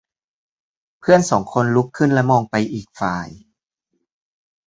[0.99, 3.27] เพื่อนสองคนลุกขึ้นและมองไปอีกฝ่าย